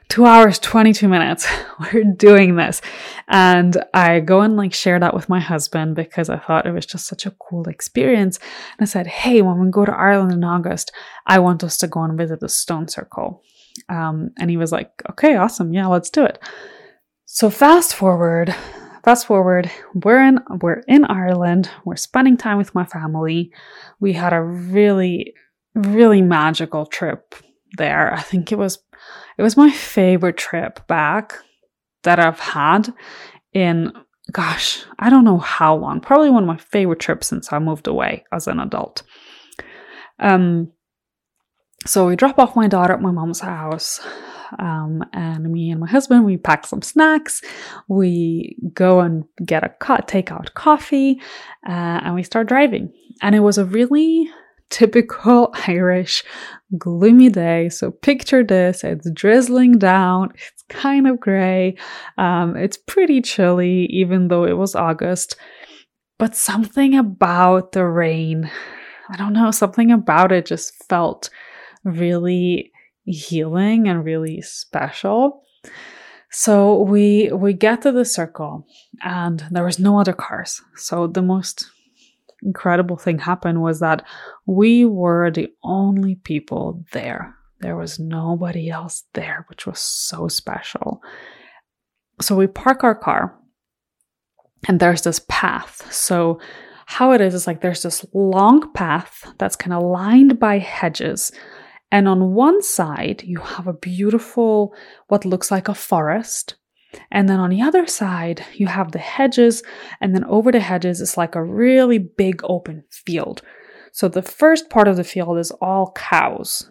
two 0.08 0.26
hours, 0.26 0.58
22 0.58 1.08
minutes, 1.08 1.46
we're 1.80 2.04
doing 2.04 2.56
this. 2.56 2.80
And 3.28 3.82
I 3.94 4.20
go 4.20 4.42
and 4.42 4.56
like 4.56 4.74
share 4.74 5.00
that 5.00 5.14
with 5.14 5.28
my 5.28 5.40
husband 5.40 5.96
because 5.96 6.28
I 6.28 6.38
thought 6.38 6.66
it 6.66 6.72
was 6.72 6.86
just 6.86 7.06
such 7.06 7.26
a 7.26 7.32
cool 7.32 7.68
experience. 7.68 8.38
And 8.78 8.84
I 8.84 8.84
said, 8.84 9.06
hey, 9.06 9.42
when 9.42 9.58
we 9.58 9.70
go 9.70 9.84
to 9.84 9.92
Ireland 9.92 10.32
in 10.32 10.44
August, 10.44 10.92
I 11.26 11.38
want 11.38 11.64
us 11.64 11.78
to 11.78 11.88
go 11.88 12.02
and 12.02 12.16
visit 12.16 12.40
the 12.40 12.48
Stone 12.48 12.88
Circle. 12.88 13.42
Um, 13.88 14.30
and 14.38 14.50
he 14.50 14.56
was 14.56 14.70
like, 14.70 14.90
okay, 15.10 15.36
awesome. 15.36 15.72
Yeah, 15.72 15.86
let's 15.86 16.10
do 16.10 16.24
it. 16.24 16.38
So, 17.24 17.48
fast 17.48 17.94
forward, 17.94 18.54
fast 19.04 19.26
forward 19.26 19.70
we're 19.94 20.22
in 20.22 20.38
we're 20.60 20.80
in 20.86 21.04
ireland 21.06 21.68
we're 21.84 21.96
spending 21.96 22.36
time 22.36 22.56
with 22.56 22.74
my 22.74 22.84
family 22.84 23.50
we 23.98 24.12
had 24.12 24.32
a 24.32 24.40
really 24.40 25.34
really 25.74 26.22
magical 26.22 26.86
trip 26.86 27.34
there. 27.76 28.12
I 28.12 28.20
think 28.20 28.52
it 28.52 28.58
was 28.58 28.78
it 29.38 29.42
was 29.42 29.56
my 29.56 29.70
favorite 29.70 30.36
trip 30.36 30.86
back 30.86 31.34
that 32.02 32.18
I've 32.18 32.40
had 32.40 32.92
in 33.52 33.92
gosh, 34.30 34.84
I 34.98 35.10
don't 35.10 35.24
know 35.24 35.38
how 35.38 35.74
long. 35.74 36.00
Probably 36.00 36.30
one 36.30 36.44
of 36.44 36.46
my 36.46 36.56
favorite 36.56 37.00
trips 37.00 37.26
since 37.26 37.52
I 37.52 37.58
moved 37.58 37.86
away 37.86 38.24
as 38.32 38.46
an 38.46 38.60
adult. 38.60 39.02
Um 40.18 40.72
so 41.86 42.06
we 42.06 42.16
drop 42.16 42.38
off 42.38 42.54
my 42.54 42.68
daughter 42.68 42.92
at 42.92 43.00
my 43.02 43.10
mom's 43.10 43.40
house. 43.40 44.00
Um, 44.58 45.02
and 45.12 45.50
me 45.50 45.70
and 45.70 45.80
my 45.80 45.88
husband, 45.88 46.24
we 46.24 46.36
pack 46.36 46.66
some 46.66 46.82
snacks. 46.82 47.42
We 47.88 48.56
go 48.74 49.00
and 49.00 49.24
get 49.44 49.64
a 49.64 49.70
co- 49.70 49.96
take 50.06 50.30
out 50.30 50.54
coffee, 50.54 51.20
uh, 51.66 52.00
and 52.04 52.14
we 52.14 52.22
start 52.22 52.48
driving. 52.48 52.92
And 53.22 53.34
it 53.34 53.40
was 53.40 53.58
a 53.58 53.64
really 53.64 54.30
typical 54.72 55.54
Irish 55.68 56.24
gloomy 56.76 57.28
day. 57.28 57.68
So 57.68 57.92
picture 57.92 58.42
this 58.42 58.82
it's 58.82 59.08
drizzling 59.12 59.78
down, 59.78 60.30
it's 60.34 60.64
kind 60.68 61.06
of 61.06 61.20
gray, 61.20 61.76
um, 62.18 62.56
it's 62.56 62.76
pretty 62.76 63.20
chilly, 63.20 63.86
even 63.86 64.28
though 64.28 64.44
it 64.44 64.56
was 64.56 64.74
August. 64.74 65.36
But 66.18 66.34
something 66.34 66.96
about 66.96 67.72
the 67.72 67.84
rain, 67.84 68.50
I 69.08 69.16
don't 69.16 69.32
know, 69.32 69.50
something 69.50 69.92
about 69.92 70.32
it 70.32 70.46
just 70.46 70.72
felt 70.88 71.30
really 71.84 72.72
healing 73.04 73.88
and 73.88 74.04
really 74.04 74.40
special. 74.40 75.42
So 76.30 76.80
we 76.80 77.30
we 77.30 77.52
get 77.52 77.82
to 77.82 77.92
the 77.92 78.06
circle 78.06 78.66
and 79.04 79.44
there 79.50 79.64
was 79.64 79.78
no 79.78 80.00
other 80.00 80.14
cars. 80.14 80.62
So 80.76 81.06
the 81.06 81.22
most 81.22 81.70
incredible 82.42 82.96
thing 82.96 83.18
happened 83.18 83.62
was 83.62 83.80
that 83.80 84.04
we 84.46 84.84
were 84.84 85.30
the 85.30 85.48
only 85.62 86.16
people 86.16 86.84
there. 86.92 87.34
There 87.60 87.76
was 87.76 87.98
nobody 87.98 88.70
else 88.70 89.04
there, 89.14 89.44
which 89.48 89.66
was 89.66 89.78
so 89.78 90.28
special. 90.28 91.00
So 92.20 92.36
we 92.36 92.46
park 92.46 92.84
our 92.84 92.94
car 92.94 93.38
and 94.68 94.80
there's 94.80 95.02
this 95.02 95.20
path. 95.28 95.92
So, 95.92 96.40
how 96.86 97.12
it 97.12 97.20
is 97.20 97.34
is 97.34 97.46
like 97.46 97.60
there's 97.60 97.82
this 97.82 98.04
long 98.12 98.72
path 98.72 99.32
that's 99.38 99.56
kind 99.56 99.72
of 99.72 99.82
lined 99.82 100.38
by 100.38 100.58
hedges. 100.58 101.32
And 101.90 102.08
on 102.08 102.34
one 102.34 102.60
side, 102.62 103.22
you 103.24 103.38
have 103.38 103.66
a 103.66 103.72
beautiful, 103.72 104.74
what 105.08 105.24
looks 105.24 105.50
like 105.50 105.68
a 105.68 105.74
forest. 105.74 106.56
And 107.10 107.28
then 107.28 107.40
on 107.40 107.50
the 107.50 107.62
other 107.62 107.86
side, 107.86 108.44
you 108.54 108.66
have 108.66 108.92
the 108.92 108.98
hedges, 108.98 109.62
and 110.00 110.14
then 110.14 110.24
over 110.24 110.52
the 110.52 110.60
hedges 110.60 111.00
is 111.00 111.16
like 111.16 111.34
a 111.34 111.44
really 111.44 111.98
big 111.98 112.40
open 112.44 112.84
field. 112.90 113.42
So 113.92 114.08
the 114.08 114.22
first 114.22 114.70
part 114.70 114.88
of 114.88 114.96
the 114.96 115.04
field 115.04 115.38
is 115.38 115.50
all 115.52 115.92
cows. 115.92 116.70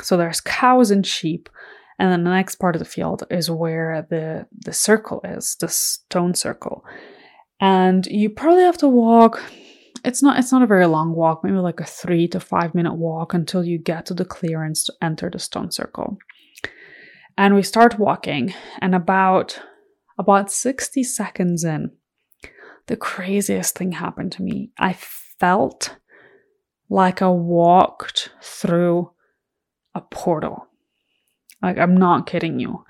So 0.00 0.16
there's 0.16 0.40
cows 0.40 0.90
and 0.90 1.06
sheep, 1.06 1.48
and 1.98 2.12
then 2.12 2.24
the 2.24 2.30
next 2.30 2.56
part 2.56 2.76
of 2.76 2.80
the 2.80 2.84
field 2.84 3.24
is 3.30 3.50
where 3.50 4.06
the 4.08 4.46
the 4.52 4.72
circle 4.72 5.20
is, 5.24 5.56
the 5.60 5.68
stone 5.68 6.34
circle. 6.34 6.84
And 7.60 8.06
you 8.06 8.30
probably 8.30 8.62
have 8.62 8.78
to 8.78 8.88
walk 8.88 9.42
it's 10.04 10.22
not 10.22 10.38
it's 10.38 10.52
not 10.52 10.62
a 10.62 10.66
very 10.66 10.86
long 10.86 11.14
walk, 11.14 11.42
maybe 11.42 11.56
like 11.56 11.80
a 11.80 11.84
3 11.84 12.28
to 12.28 12.40
5 12.40 12.74
minute 12.74 12.94
walk 12.94 13.34
until 13.34 13.64
you 13.64 13.78
get 13.78 14.06
to 14.06 14.14
the 14.14 14.24
clearance 14.24 14.84
to 14.84 14.94
enter 15.02 15.30
the 15.30 15.38
stone 15.38 15.70
circle. 15.70 16.18
And 17.38 17.54
we 17.54 17.62
start 17.62 18.00
walking, 18.00 18.52
and 18.80 18.96
about 18.96 19.60
about 20.18 20.50
60 20.50 21.04
seconds 21.04 21.62
in, 21.62 21.92
the 22.88 22.96
craziest 22.96 23.76
thing 23.76 23.92
happened 23.92 24.32
to 24.32 24.42
me. 24.42 24.72
I 24.76 24.94
felt 25.38 25.96
like 26.90 27.22
I 27.22 27.28
walked 27.28 28.30
through 28.42 29.12
a 29.94 30.00
portal. 30.00 30.66
Like, 31.62 31.78
I'm 31.78 31.96
not 31.96 32.26
kidding 32.26 32.58
you. 32.58 32.84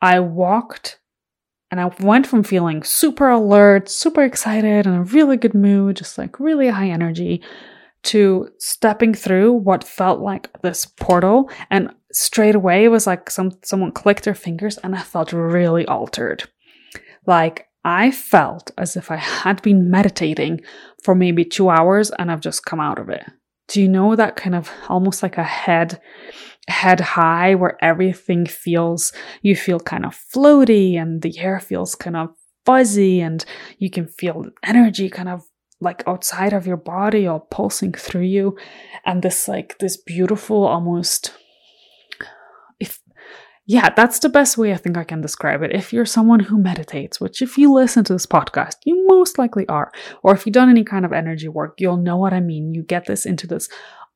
I 0.00 0.20
walked 0.20 0.98
and 1.70 1.78
I 1.78 1.90
went 2.00 2.26
from 2.26 2.44
feeling 2.44 2.82
super 2.82 3.28
alert, 3.28 3.90
super 3.90 4.22
excited, 4.22 4.86
in 4.86 4.94
a 4.94 5.02
really 5.02 5.36
good 5.36 5.54
mood, 5.54 5.96
just 5.96 6.16
like 6.16 6.40
really 6.40 6.68
high 6.68 6.88
energy, 6.88 7.42
to 8.04 8.48
stepping 8.58 9.12
through 9.12 9.52
what 9.52 9.84
felt 9.84 10.20
like 10.20 10.50
this 10.62 10.86
portal 10.86 11.50
and 11.70 11.90
straight 12.12 12.54
away 12.54 12.84
it 12.84 12.88
was 12.88 13.06
like 13.06 13.30
some 13.30 13.52
someone 13.64 13.92
clicked 13.92 14.24
their 14.24 14.34
fingers 14.34 14.78
and 14.78 14.94
I 14.94 15.02
felt 15.02 15.32
really 15.32 15.86
altered. 15.86 16.44
Like 17.26 17.66
I 17.84 18.10
felt 18.10 18.70
as 18.78 18.96
if 18.96 19.10
I 19.10 19.16
had 19.16 19.62
been 19.62 19.90
meditating 19.90 20.60
for 21.02 21.14
maybe 21.14 21.44
2 21.44 21.68
hours 21.68 22.10
and 22.10 22.30
I've 22.30 22.40
just 22.40 22.64
come 22.64 22.80
out 22.80 22.98
of 22.98 23.08
it. 23.08 23.24
Do 23.68 23.80
you 23.80 23.88
know 23.88 24.14
that 24.16 24.36
kind 24.36 24.54
of 24.54 24.70
almost 24.88 25.22
like 25.22 25.38
a 25.38 25.44
head 25.44 26.00
head 26.68 27.00
high 27.00 27.54
where 27.54 27.76
everything 27.82 28.46
feels 28.46 29.12
you 29.42 29.56
feel 29.56 29.80
kind 29.80 30.06
of 30.06 30.14
floaty 30.14 30.94
and 31.00 31.22
the 31.22 31.36
air 31.38 31.58
feels 31.58 31.94
kind 31.94 32.16
of 32.16 32.28
fuzzy 32.64 33.20
and 33.20 33.44
you 33.78 33.90
can 33.90 34.06
feel 34.06 34.44
energy 34.62 35.10
kind 35.10 35.28
of 35.28 35.42
like 35.80 36.04
outside 36.06 36.52
of 36.52 36.66
your 36.66 36.76
body 36.76 37.26
or 37.26 37.40
pulsing 37.50 37.92
through 37.92 38.22
you 38.22 38.56
and 39.04 39.22
this 39.22 39.48
like 39.48 39.76
this 39.78 39.96
beautiful 39.96 40.64
almost 40.64 41.32
yeah 43.66 43.90
that's 43.90 44.18
the 44.18 44.28
best 44.28 44.58
way 44.58 44.72
i 44.72 44.76
think 44.76 44.96
i 44.96 45.04
can 45.04 45.20
describe 45.20 45.62
it 45.62 45.74
if 45.74 45.92
you're 45.92 46.06
someone 46.06 46.40
who 46.40 46.58
meditates 46.58 47.20
which 47.20 47.42
if 47.42 47.56
you 47.56 47.72
listen 47.72 48.04
to 48.04 48.12
this 48.12 48.26
podcast 48.26 48.76
you 48.84 49.06
most 49.06 49.38
likely 49.38 49.66
are 49.68 49.92
or 50.22 50.34
if 50.34 50.44
you've 50.46 50.52
done 50.52 50.70
any 50.70 50.84
kind 50.84 51.04
of 51.04 51.12
energy 51.12 51.48
work 51.48 51.74
you'll 51.78 51.96
know 51.96 52.16
what 52.16 52.32
i 52.32 52.40
mean 52.40 52.74
you 52.74 52.82
get 52.82 53.06
this 53.06 53.24
into 53.24 53.46
this 53.46 53.68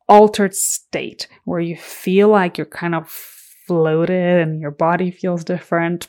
altered 0.09 0.55
state 0.55 1.29
where 1.45 1.61
you 1.61 1.77
feel 1.77 2.29
like 2.29 2.59
you're 2.59 2.67
kind 2.67 2.95
of 2.95 3.09
floated 3.09 4.41
and 4.41 4.61
your 4.61 4.71
body 4.71 5.11
feels 5.11 5.45
different 5.45 6.09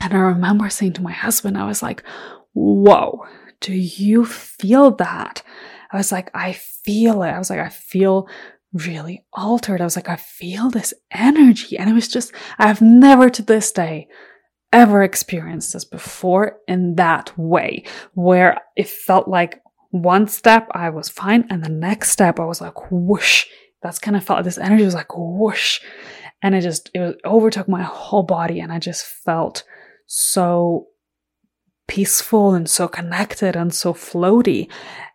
and 0.00 0.12
i 0.12 0.18
remember 0.18 0.68
saying 0.68 0.92
to 0.92 1.02
my 1.02 1.12
husband 1.12 1.56
i 1.56 1.66
was 1.66 1.82
like 1.82 2.02
whoa 2.54 3.24
do 3.64 3.72
you 3.72 4.26
feel 4.26 4.90
that? 4.96 5.42
I 5.90 5.96
was 5.96 6.12
like, 6.12 6.30
I 6.34 6.52
feel 6.52 7.22
it. 7.22 7.30
I 7.30 7.38
was 7.38 7.48
like, 7.48 7.60
I 7.60 7.70
feel 7.70 8.28
really 8.74 9.24
altered. 9.32 9.80
I 9.80 9.84
was 9.84 9.96
like, 9.96 10.08
I 10.08 10.16
feel 10.16 10.68
this 10.68 10.92
energy. 11.10 11.78
And 11.78 11.88
it 11.88 11.94
was 11.94 12.08
just, 12.08 12.32
I've 12.58 12.82
never 12.82 13.30
to 13.30 13.42
this 13.42 13.72
day 13.72 14.08
ever 14.72 15.02
experienced 15.02 15.72
this 15.72 15.84
before 15.84 16.58
in 16.66 16.96
that 16.96 17.36
way, 17.38 17.84
where 18.14 18.60
it 18.76 18.88
felt 18.88 19.28
like 19.28 19.62
one 19.90 20.26
step 20.26 20.68
I 20.72 20.90
was 20.90 21.08
fine, 21.08 21.46
and 21.48 21.64
the 21.64 21.68
next 21.68 22.10
step 22.10 22.40
I 22.40 22.44
was 22.44 22.60
like, 22.60 22.90
whoosh. 22.90 23.46
That's 23.80 24.00
kind 24.00 24.16
of 24.16 24.24
felt 24.24 24.38
like 24.38 24.44
this 24.44 24.58
energy 24.58 24.84
was 24.84 24.94
like 24.94 25.16
whoosh. 25.16 25.80
And 26.42 26.54
it 26.54 26.62
just, 26.62 26.90
it 26.94 27.20
overtook 27.24 27.68
my 27.68 27.82
whole 27.82 28.24
body, 28.24 28.58
and 28.58 28.72
I 28.72 28.80
just 28.80 29.06
felt 29.06 29.62
so 30.06 30.88
peaceful 31.86 32.54
and 32.54 32.68
so 32.68 32.88
connected 32.88 33.54
and 33.54 33.72
so 33.72 33.94
floaty. 33.94 34.68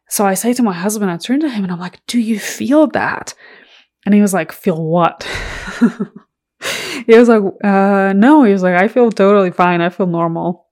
So 0.09 0.25
I 0.25 0.33
say 0.33 0.53
to 0.53 0.63
my 0.63 0.73
husband, 0.73 1.11
I 1.11 1.17
turn 1.17 1.39
to 1.41 1.49
him 1.49 1.63
and 1.63 1.71
I'm 1.71 1.79
like, 1.79 2.05
Do 2.07 2.19
you 2.19 2.39
feel 2.39 2.87
that? 2.87 3.33
And 4.05 4.15
he 4.15 4.21
was 4.21 4.33
like, 4.33 4.51
Feel 4.51 4.83
what? 4.83 5.23
he 7.05 7.17
was 7.17 7.29
like, 7.29 7.43
uh, 7.63 8.13
No. 8.13 8.43
He 8.43 8.51
was 8.51 8.63
like, 8.63 8.75
I 8.75 8.87
feel 8.87 9.11
totally 9.11 9.51
fine. 9.51 9.81
I 9.81 9.89
feel 9.89 10.07
normal. 10.07 10.65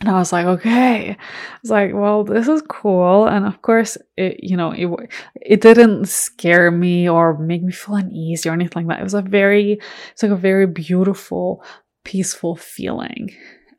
And 0.00 0.08
I 0.10 0.12
was 0.12 0.32
like, 0.32 0.46
okay. 0.46 1.10
I 1.10 1.16
was 1.62 1.70
like, 1.70 1.92
well, 1.92 2.22
this 2.22 2.46
is 2.46 2.62
cool. 2.68 3.26
And 3.26 3.44
of 3.44 3.62
course, 3.62 3.98
it, 4.16 4.44
you 4.44 4.56
know, 4.56 4.70
it, 4.70 5.10
it 5.34 5.60
didn't 5.60 6.06
scare 6.06 6.70
me 6.70 7.08
or 7.08 7.36
make 7.36 7.62
me 7.62 7.72
feel 7.72 7.96
uneasy 7.96 8.48
or 8.48 8.52
anything 8.52 8.86
like 8.86 8.96
that. 8.96 9.00
It 9.00 9.04
was 9.04 9.14
a 9.14 9.22
very, 9.22 9.80
it's 10.12 10.22
like 10.22 10.30
a 10.30 10.36
very 10.36 10.66
beautiful, 10.68 11.64
peaceful 12.04 12.54
feeling. 12.54 13.30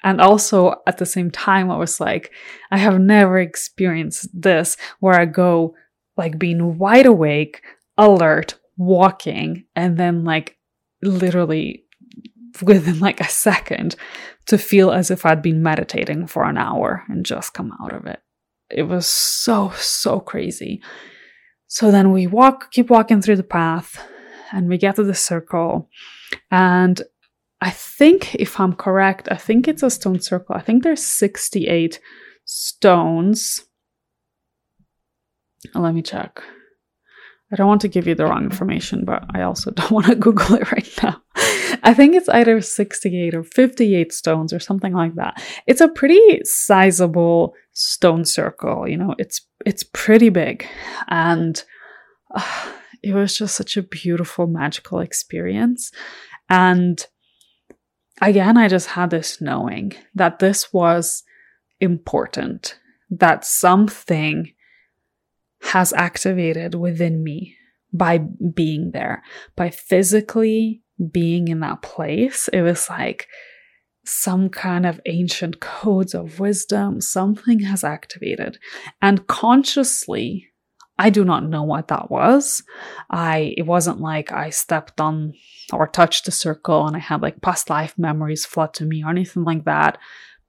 And 0.04 0.22
also 0.22 0.76
at 0.88 0.98
the 0.98 1.06
same 1.06 1.30
time, 1.30 1.70
I 1.70 1.78
was 1.78 2.00
like, 2.00 2.32
I 2.72 2.78
have 2.78 3.00
never 3.00 3.38
experienced 3.38 4.30
this 4.34 4.78
where 5.00 5.20
I 5.20 5.26
go 5.26 5.76
like 6.16 6.40
being 6.40 6.78
wide 6.78 7.06
awake, 7.06 7.62
alert, 7.98 8.56
walking, 8.78 9.66
and 9.76 9.98
then 9.98 10.24
like 10.24 10.58
literally 11.02 11.84
within 12.62 13.00
like 13.08 13.22
a 13.22 13.28
second 13.28 13.96
to 14.48 14.58
feel 14.58 14.92
as 14.92 15.12
if 15.12 15.26
I'd 15.26 15.42
been 15.42 15.62
meditating 15.62 16.28
for 16.28 16.44
an 16.44 16.58
hour 16.58 17.04
and 17.08 17.26
just 17.26 17.54
come 17.54 17.74
out 17.82 17.94
of 17.94 18.06
it. 18.06 18.20
It 18.70 18.84
was 18.84 19.06
so, 19.06 19.72
so 19.76 20.20
crazy. 20.20 20.82
So 21.68 21.92
then 21.92 22.12
we 22.12 22.28
walk, 22.28 22.72
keep 22.72 22.90
walking 22.90 23.22
through 23.22 23.36
the 23.36 23.44
path, 23.44 24.04
and 24.52 24.68
we 24.68 24.78
get 24.78 24.96
to 24.96 25.04
the 25.04 25.14
circle. 25.14 25.90
And 26.50 27.02
I 27.62 27.72
think, 27.72 28.36
if 28.36 28.60
I'm 28.60 28.74
correct, 28.74 29.28
I 29.30 29.36
think 29.36 29.68
it's 29.68 29.84
a 29.84 29.90
stone 29.90 30.22
circle. 30.22 30.56
I 30.56 30.62
think 30.62 30.84
there's 30.84 31.04
68 31.04 32.00
stones. 32.46 33.66
Let 35.76 35.94
me 35.94 36.02
check. 36.02 36.42
I 37.52 37.56
don't 37.56 37.68
want 37.68 37.82
to 37.82 37.88
give 37.88 38.08
you 38.08 38.16
the 38.16 38.26
wrong 38.26 38.44
information, 38.44 39.06
but 39.06 39.24
I 39.34 39.42
also 39.42 39.72
don't 39.76 39.92
want 39.92 40.08
to 40.08 40.16
Google 40.16 40.56
it 40.56 40.72
right 40.72 40.90
now. 41.04 41.22
I 41.84 41.94
think 41.94 42.16
it's 42.16 42.30
either 42.30 42.62
68 42.62 43.34
or 43.34 43.44
58 43.44 44.14
stones 44.14 44.54
or 44.54 44.60
something 44.60 44.94
like 44.94 45.16
that. 45.16 45.42
It's 45.68 45.82
a 45.82 45.88
pretty 45.88 46.42
sizable 46.44 47.54
stone 47.74 48.26
circle, 48.26 48.88
you 48.88 48.98
know, 48.98 49.16
it's 49.18 49.42
it's 49.66 49.84
pretty 49.84 50.30
big. 50.30 50.66
And 51.08 51.64
uh, 52.34 52.72
it 53.04 53.14
was 53.14 53.38
just 53.38 53.56
such 53.56 53.78
a 53.78 53.84
beautiful 53.84 54.48
magical 54.48 55.00
experience. 55.00 55.92
And 56.50 57.06
again, 58.22 58.58
I 58.58 58.68
just 58.68 58.88
had 58.88 59.10
this 59.10 59.42
knowing 59.42 59.94
that 60.16 60.40
this 60.40 60.74
was 60.74 61.24
important, 61.80 62.78
that 63.10 63.46
something 63.46 64.54
has 65.62 65.94
activated 65.94 66.76
within 66.76 67.24
me 67.24 67.56
by 67.92 68.20
being 68.20 68.92
there, 68.92 69.24
by 69.56 69.70
physically 69.70 70.84
being 71.12 71.48
in 71.48 71.60
that 71.62 71.82
place. 71.82 72.48
It 72.50 72.62
was 72.62 72.90
like 72.90 73.28
some 74.06 74.50
kind 74.50 74.86
of 74.86 75.00
ancient 75.06 75.60
codes 75.60 76.14
of 76.14 76.40
wisdom, 76.40 77.02
something 77.02 77.60
has 77.62 77.84
activated. 77.84 78.58
And 79.02 79.28
consciously, 79.28 80.49
I 81.00 81.10
do 81.10 81.24
not 81.24 81.48
know 81.48 81.64
what 81.64 81.88
that 81.88 82.12
was. 82.12 82.62
I 83.10 83.54
it 83.58 83.66
wasn't 83.66 84.02
like 84.02 84.34
I 84.34 84.50
stepped 84.50 85.00
on 85.00 85.34
or 85.72 85.88
touched 85.88 86.26
the 86.26 86.32
circle 86.32 86.86
and 86.86 86.96
I 86.96 87.00
had 87.00 87.22
like 87.22 87.42
past 87.42 87.70
life 87.70 87.98
memories 87.98 88.46
flood 88.46 88.74
to 88.76 88.86
me 88.86 89.04
or 89.04 89.10
anything 89.10 89.46
like 89.46 89.64
that. 89.64 89.98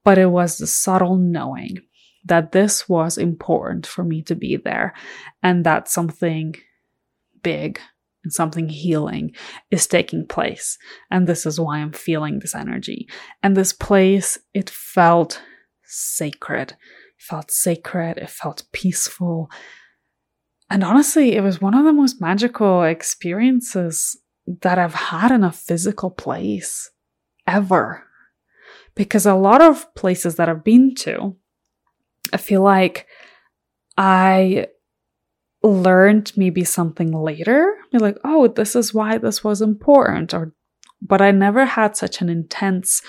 But 0.04 0.18
it 0.18 0.26
was 0.26 0.58
the 0.58 0.66
subtle 0.66 1.16
knowing 1.16 1.78
that 2.24 2.50
this 2.50 2.88
was 2.88 3.16
important 3.16 3.86
for 3.86 4.02
me 4.02 4.22
to 4.22 4.34
be 4.34 4.56
there 4.56 4.92
and 5.42 5.64
that 5.64 5.88
something 5.88 6.56
big 7.42 7.80
and 8.24 8.32
something 8.32 8.68
healing 8.68 9.32
is 9.70 9.86
taking 9.86 10.26
place. 10.26 10.78
And 11.12 11.26
this 11.26 11.46
is 11.46 11.60
why 11.60 11.78
I'm 11.78 11.92
feeling 11.92 12.40
this 12.40 12.56
energy. 12.56 13.08
And 13.42 13.56
this 13.56 13.72
place, 13.72 14.36
it 14.52 14.68
felt 14.68 15.40
sacred. 15.84 16.72
It 16.72 17.22
felt 17.22 17.50
sacred. 17.50 18.18
It 18.18 18.30
felt 18.30 18.64
peaceful. 18.72 19.48
And 20.70 20.84
honestly, 20.84 21.34
it 21.34 21.42
was 21.42 21.60
one 21.60 21.74
of 21.74 21.84
the 21.84 21.92
most 21.92 22.20
magical 22.20 22.84
experiences 22.84 24.16
that 24.62 24.78
I've 24.78 24.94
had 24.94 25.32
in 25.32 25.42
a 25.42 25.52
physical 25.52 26.10
place 26.10 26.90
ever. 27.46 28.04
Because 28.94 29.26
a 29.26 29.34
lot 29.34 29.60
of 29.60 29.92
places 29.94 30.36
that 30.36 30.48
I've 30.48 30.64
been 30.64 30.94
to, 30.96 31.36
I 32.32 32.36
feel 32.36 32.62
like 32.62 33.06
I 33.96 34.68
learned 35.62 36.32
maybe 36.36 36.64
something 36.64 37.12
later. 37.12 37.76
You're 37.90 38.00
like, 38.00 38.18
oh, 38.24 38.48
this 38.48 38.76
is 38.76 38.94
why 38.94 39.18
this 39.18 39.42
was 39.42 39.60
important, 39.60 40.32
or 40.34 40.54
but 41.02 41.20
I 41.22 41.30
never 41.30 41.64
had 41.64 41.96
such 41.96 42.20
an 42.20 42.28
intense 42.28 43.02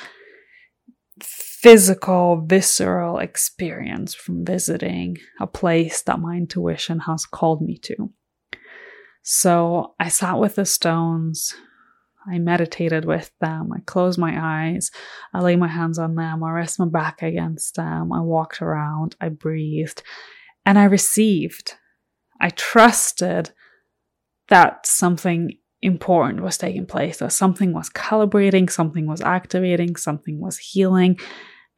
physical, 1.62 2.44
visceral 2.44 3.20
experience 3.20 4.16
from 4.16 4.44
visiting 4.44 5.16
a 5.40 5.46
place 5.46 6.02
that 6.02 6.20
my 6.20 6.36
intuition 6.36 7.00
has 7.00 7.26
called 7.26 7.62
me 7.62 7.78
to. 7.78 8.12
So 9.22 9.94
I 10.00 10.10
sat 10.10 10.40
with 10.40 10.56
the 10.56 10.66
stones. 10.66 11.54
I 12.28 12.40
meditated 12.40 13.06
with 13.06 13.32
them. 13.42 13.70
I 13.76 13.80
closed 13.86 14.18
my 14.18 14.34
eyes. 14.36 14.90
I 15.36 15.42
lay 15.42 15.56
my 15.56 15.68
hands 15.68 16.00
on 16.00 16.16
them. 16.16 16.44
I 16.44 16.52
rest 16.52 16.80
my 16.80 16.88
back 16.88 17.22
against 17.22 17.76
them. 17.76 18.12
I 18.12 18.22
walked 18.22 18.62
around. 18.62 19.16
I 19.22 19.30
breathed 19.30 20.02
and 20.66 20.80
I 20.80 20.86
received. 20.86 21.76
I 22.40 22.50
trusted 22.50 23.52
that 24.50 24.88
something 24.88 25.58
important 25.84 26.42
was 26.42 26.58
taking 26.58 26.86
place, 26.88 27.18
that 27.18 27.34
something 27.34 27.74
was 27.74 27.90
calibrating, 27.90 28.70
something 28.70 29.08
was 29.08 29.22
activating, 29.22 29.96
something 29.96 30.40
was 30.40 30.58
healing. 30.58 31.20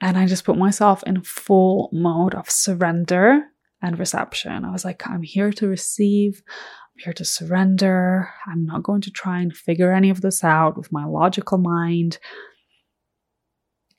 And 0.03 0.17
I 0.17 0.25
just 0.25 0.43
put 0.43 0.57
myself 0.57 1.01
in 1.03 1.21
full 1.21 1.89
mode 1.93 2.35
of 2.35 2.49
surrender 2.49 3.43
and 3.81 3.97
reception. 3.97 4.65
I 4.65 4.69
was 4.69 4.83
like, 4.83 5.07
I'm 5.07 5.21
here 5.21 5.53
to 5.53 5.67
receive. 5.69 6.43
I'm 6.45 7.05
here 7.05 7.13
to 7.13 7.23
surrender. 7.23 8.29
I'm 8.45 8.65
not 8.65 8.83
going 8.83 8.99
to 8.99 9.11
try 9.11 9.39
and 9.39 9.55
figure 9.55 9.93
any 9.93 10.09
of 10.09 10.19
this 10.19 10.43
out 10.43 10.75
with 10.75 10.91
my 10.91 11.05
logical 11.05 11.57
mind. 11.57 12.17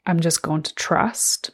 I'm 0.04 0.20
just 0.20 0.42
going 0.42 0.62
to 0.64 0.74
trust 0.74 1.50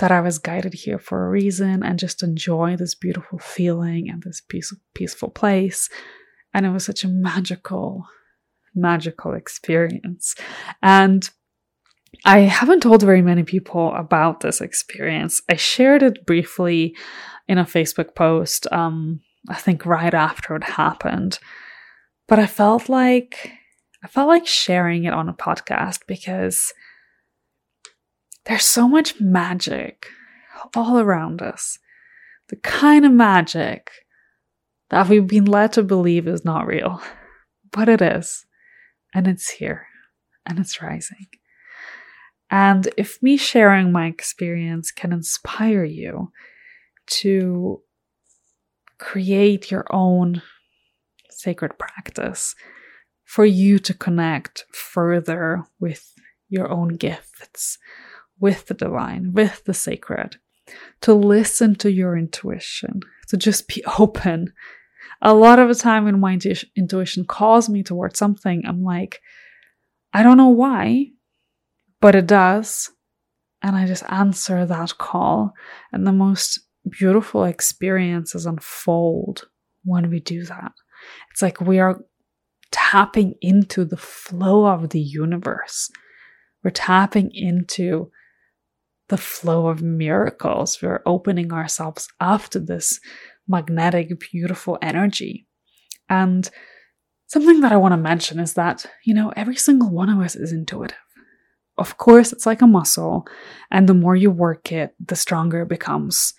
that 0.00 0.12
I 0.12 0.20
was 0.20 0.38
guided 0.38 0.74
here 0.74 0.98
for 0.98 1.24
a 1.24 1.30
reason 1.30 1.82
and 1.82 1.98
just 1.98 2.22
enjoy 2.22 2.76
this 2.76 2.94
beautiful 2.94 3.38
feeling 3.38 4.10
and 4.10 4.22
this 4.22 4.42
peace, 4.46 4.70
peaceful 4.92 5.30
place. 5.30 5.88
And 6.52 6.66
it 6.66 6.70
was 6.70 6.84
such 6.84 7.04
a 7.04 7.08
magical, 7.08 8.04
magical 8.74 9.32
experience. 9.32 10.34
And 10.82 11.30
I 12.24 12.40
haven't 12.40 12.82
told 12.82 13.02
very 13.02 13.22
many 13.22 13.42
people 13.42 13.94
about 13.94 14.40
this 14.40 14.60
experience. 14.60 15.40
I 15.48 15.56
shared 15.56 16.02
it 16.02 16.26
briefly 16.26 16.94
in 17.48 17.58
a 17.58 17.64
Facebook 17.64 18.14
post, 18.14 18.66
um, 18.72 19.20
I 19.48 19.54
think 19.54 19.84
right 19.84 20.14
after 20.14 20.56
it 20.56 20.64
happened. 20.64 21.38
But 22.26 22.38
I 22.38 22.46
felt 22.46 22.88
like 22.88 23.52
I 24.02 24.06
felt 24.06 24.28
like 24.28 24.46
sharing 24.46 25.04
it 25.04 25.14
on 25.14 25.28
a 25.28 25.34
podcast 25.34 26.00
because 26.06 26.72
there's 28.44 28.64
so 28.64 28.86
much 28.88 29.20
magic 29.20 30.06
all 30.74 30.98
around 30.98 31.40
us. 31.42 31.78
The 32.48 32.56
kind 32.56 33.06
of 33.06 33.12
magic 33.12 33.90
that 34.90 35.08
we've 35.08 35.26
been 35.26 35.46
led 35.46 35.72
to 35.74 35.82
believe 35.82 36.28
is 36.28 36.44
not 36.44 36.66
real, 36.66 37.00
but 37.72 37.88
it 37.88 38.02
is. 38.02 38.44
And 39.14 39.26
it's 39.26 39.48
here 39.48 39.86
and 40.44 40.58
it's 40.58 40.82
rising. 40.82 41.26
And 42.50 42.88
if 42.96 43.22
me 43.22 43.36
sharing 43.36 43.90
my 43.90 44.06
experience 44.06 44.90
can 44.90 45.12
inspire 45.12 45.84
you 45.84 46.30
to 47.06 47.82
create 48.98 49.70
your 49.70 49.84
own 49.90 50.42
sacred 51.30 51.78
practice 51.78 52.54
for 53.24 53.44
you 53.44 53.78
to 53.80 53.94
connect 53.94 54.64
further 54.72 55.64
with 55.80 56.12
your 56.48 56.70
own 56.70 56.88
gifts, 56.88 57.78
with 58.38 58.66
the 58.66 58.74
divine, 58.74 59.32
with 59.32 59.64
the 59.64 59.74
sacred, 59.74 60.36
to 61.00 61.14
listen 61.14 61.74
to 61.76 61.90
your 61.90 62.16
intuition, 62.16 63.00
to 63.28 63.36
just 63.36 63.68
be 63.68 63.82
open. 63.98 64.52
A 65.20 65.34
lot 65.34 65.58
of 65.58 65.68
the 65.68 65.74
time 65.74 66.04
when 66.04 66.20
my 66.20 66.38
intuition 66.76 67.24
calls 67.24 67.68
me 67.68 67.82
towards 67.82 68.18
something, 68.18 68.62
I'm 68.66 68.82
like, 68.82 69.20
I 70.12 70.22
don't 70.22 70.36
know 70.36 70.48
why, 70.48 71.10
but 72.04 72.14
it 72.14 72.26
does. 72.26 72.90
And 73.62 73.74
I 73.74 73.86
just 73.86 74.04
answer 74.10 74.66
that 74.66 74.98
call. 74.98 75.54
And 75.90 76.06
the 76.06 76.12
most 76.12 76.60
beautiful 76.90 77.44
experiences 77.44 78.44
unfold 78.44 79.48
when 79.84 80.10
we 80.10 80.20
do 80.20 80.44
that. 80.44 80.72
It's 81.30 81.40
like 81.40 81.62
we 81.62 81.78
are 81.78 82.04
tapping 82.70 83.36
into 83.40 83.86
the 83.86 83.96
flow 83.96 84.66
of 84.66 84.90
the 84.90 85.00
universe. 85.00 85.90
We're 86.62 86.72
tapping 86.72 87.30
into 87.32 88.10
the 89.08 89.16
flow 89.16 89.68
of 89.68 89.80
miracles. 89.80 90.82
We're 90.82 91.00
opening 91.06 91.54
ourselves 91.54 92.06
up 92.20 92.50
to 92.50 92.60
this 92.60 93.00
magnetic, 93.48 94.10
beautiful 94.30 94.76
energy. 94.82 95.46
And 96.10 96.50
something 97.28 97.62
that 97.62 97.72
I 97.72 97.78
want 97.78 97.92
to 97.92 97.96
mention 97.96 98.40
is 98.40 98.52
that, 98.52 98.84
you 99.06 99.14
know, 99.14 99.32
every 99.36 99.56
single 99.56 99.88
one 99.88 100.10
of 100.10 100.20
us 100.20 100.36
is 100.36 100.52
intuitive. 100.52 100.98
Of 101.76 101.96
course, 101.98 102.32
it's 102.32 102.46
like 102.46 102.62
a 102.62 102.66
muscle, 102.66 103.26
and 103.70 103.88
the 103.88 103.94
more 103.94 104.14
you 104.14 104.30
work 104.30 104.70
it, 104.70 104.94
the 105.04 105.16
stronger 105.16 105.62
it 105.62 105.68
becomes. 105.68 106.34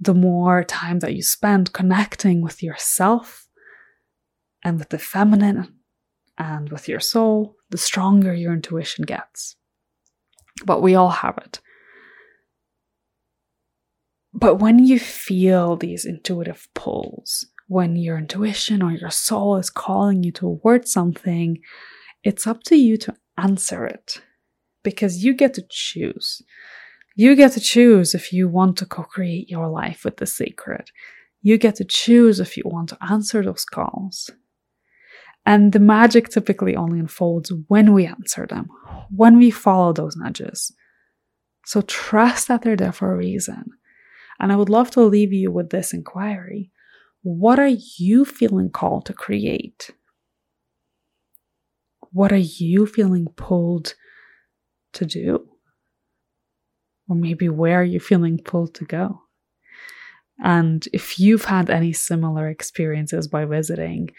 The 0.00 0.14
more 0.14 0.64
time 0.64 1.00
that 1.00 1.14
you 1.14 1.22
spend 1.22 1.72
connecting 1.72 2.40
with 2.40 2.62
yourself 2.62 3.48
and 4.64 4.78
with 4.78 4.88
the 4.88 4.98
feminine 4.98 5.74
and 6.38 6.70
with 6.70 6.88
your 6.88 7.00
soul, 7.00 7.56
the 7.70 7.78
stronger 7.78 8.32
your 8.32 8.52
intuition 8.52 9.04
gets. 9.04 9.56
But 10.64 10.80
we 10.82 10.94
all 10.94 11.10
have 11.10 11.36
it. 11.38 11.60
But 14.32 14.56
when 14.56 14.78
you 14.78 14.98
feel 14.98 15.76
these 15.76 16.04
intuitive 16.04 16.68
pulls, 16.74 17.46
when 17.66 17.96
your 17.96 18.16
intuition 18.16 18.82
or 18.82 18.92
your 18.92 19.10
soul 19.10 19.56
is 19.56 19.68
calling 19.68 20.22
you 20.22 20.32
towards 20.32 20.92
something, 20.92 21.58
it's 22.22 22.46
up 22.46 22.62
to 22.64 22.76
you 22.76 22.96
to 22.98 23.14
answer 23.36 23.84
it 23.84 24.22
because 24.90 25.22
you 25.22 25.34
get 25.34 25.54
to 25.54 25.64
choose. 25.68 26.42
You 27.14 27.36
get 27.36 27.52
to 27.52 27.60
choose 27.60 28.14
if 28.14 28.32
you 28.32 28.48
want 28.48 28.78
to 28.78 28.86
co 28.86 29.02
create 29.02 29.50
your 29.50 29.68
life 29.68 30.04
with 30.04 30.16
the 30.16 30.26
sacred. 30.26 30.90
You 31.42 31.58
get 31.58 31.76
to 31.76 31.84
choose 31.84 32.40
if 32.40 32.56
you 32.56 32.62
want 32.66 32.88
to 32.90 32.98
answer 33.10 33.42
those 33.42 33.64
calls. 33.64 34.30
And 35.44 35.72
the 35.72 35.78
magic 35.78 36.28
typically 36.28 36.74
only 36.74 36.98
unfolds 36.98 37.52
when 37.68 37.92
we 37.92 38.06
answer 38.06 38.46
them, 38.46 38.68
when 39.14 39.36
we 39.36 39.50
follow 39.50 39.92
those 39.92 40.16
nudges. 40.16 40.72
So 41.64 41.82
trust 41.82 42.48
that 42.48 42.62
they're 42.62 42.76
there 42.76 42.92
for 42.92 43.12
a 43.12 43.16
reason. 43.16 43.64
And 44.40 44.52
I 44.52 44.56
would 44.56 44.68
love 44.70 44.90
to 44.92 45.02
leave 45.02 45.32
you 45.32 45.50
with 45.50 45.70
this 45.70 45.92
inquiry. 45.92 46.70
What 47.22 47.58
are 47.58 47.74
you 47.98 48.24
feeling 48.24 48.70
called 48.70 49.06
to 49.06 49.12
create? 49.12 49.90
What 52.12 52.32
are 52.32 52.46
you 52.62 52.86
feeling 52.86 53.26
pulled 53.36 53.94
to 54.94 55.06
do? 55.06 55.48
Or 57.08 57.16
maybe 57.16 57.48
where 57.48 57.80
are 57.80 57.84
you 57.84 58.00
feeling 58.00 58.38
pulled 58.38 58.74
to 58.74 58.84
go? 58.84 59.22
And 60.42 60.86
if 60.92 61.18
you've 61.18 61.46
had 61.46 61.70
any 61.70 61.92
similar 61.92 62.48
experiences 62.48 63.26
by 63.26 63.44
visiting 63.44 64.10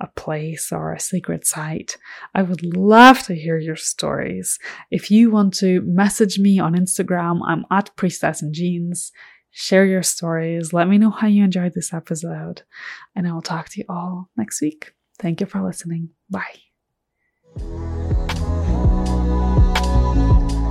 a 0.00 0.06
place 0.08 0.70
or 0.70 0.92
a 0.92 1.00
secret 1.00 1.46
site, 1.46 1.96
I 2.34 2.42
would 2.42 2.76
love 2.76 3.22
to 3.24 3.34
hear 3.34 3.58
your 3.58 3.76
stories. 3.76 4.58
If 4.90 5.10
you 5.10 5.30
want 5.30 5.54
to 5.54 5.80
message 5.82 6.38
me 6.38 6.58
on 6.58 6.74
Instagram, 6.74 7.40
I'm 7.46 7.64
at 7.70 7.96
Priestess 7.96 8.42
in 8.42 8.52
Jeans. 8.52 9.10
Share 9.50 9.86
your 9.86 10.02
stories. 10.02 10.74
Let 10.74 10.86
me 10.86 10.98
know 10.98 11.10
how 11.10 11.28
you 11.28 11.42
enjoyed 11.42 11.72
this 11.74 11.94
episode. 11.94 12.62
And 13.14 13.26
I 13.26 13.32
will 13.32 13.40
talk 13.40 13.70
to 13.70 13.80
you 13.80 13.86
all 13.88 14.28
next 14.36 14.60
week. 14.60 14.92
Thank 15.18 15.40
you 15.40 15.46
for 15.46 15.62
listening. 15.62 16.10
Bye. 16.28 16.60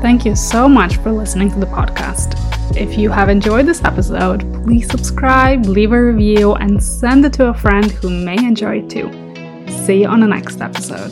Thank 0.05 0.23
you 0.23 0.35
so 0.35 0.69
much 0.69 0.97
for 0.97 1.11
listening 1.11 1.49
to 1.49 1.59
the 1.59 1.65
podcast. 1.65 2.37
If 2.77 2.95
you 2.95 3.09
have 3.09 3.27
enjoyed 3.27 3.65
this 3.65 3.83
episode, 3.83 4.41
please 4.63 4.87
subscribe, 4.87 5.65
leave 5.65 5.93
a 5.93 5.99
review, 5.99 6.53
and 6.53 6.81
send 6.81 7.25
it 7.25 7.33
to 7.33 7.47
a 7.47 7.55
friend 7.55 7.89
who 7.89 8.11
may 8.11 8.37
enjoy 8.37 8.83
it 8.83 8.89
too. 8.91 9.09
See 9.83 10.01
you 10.01 10.07
on 10.07 10.19
the 10.19 10.27
next 10.27 10.61
episode. 10.61 11.11